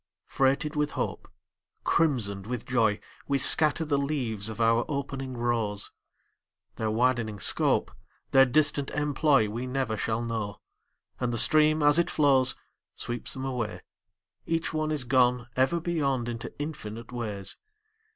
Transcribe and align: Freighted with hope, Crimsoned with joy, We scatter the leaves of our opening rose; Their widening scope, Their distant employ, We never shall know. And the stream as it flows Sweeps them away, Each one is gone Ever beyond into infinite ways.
Freighted 0.25 0.75
with 0.75 0.93
hope, 0.93 1.27
Crimsoned 1.83 2.47
with 2.47 2.65
joy, 2.65 2.99
We 3.27 3.37
scatter 3.37 3.85
the 3.85 3.99
leaves 3.99 4.49
of 4.49 4.59
our 4.59 4.83
opening 4.87 5.35
rose; 5.35 5.91
Their 6.77 6.89
widening 6.89 7.39
scope, 7.39 7.91
Their 8.31 8.47
distant 8.47 8.89
employ, 8.89 9.47
We 9.47 9.67
never 9.67 9.95
shall 9.95 10.23
know. 10.23 10.59
And 11.19 11.31
the 11.31 11.37
stream 11.37 11.83
as 11.83 11.99
it 11.99 12.09
flows 12.09 12.55
Sweeps 12.95 13.33
them 13.35 13.45
away, 13.45 13.81
Each 14.47 14.73
one 14.73 14.89
is 14.89 15.03
gone 15.03 15.45
Ever 15.55 15.79
beyond 15.79 16.27
into 16.27 16.51
infinite 16.57 17.11
ways. 17.11 17.57